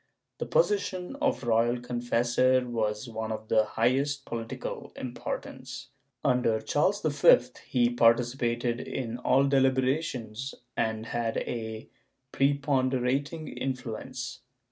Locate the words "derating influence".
12.91-14.39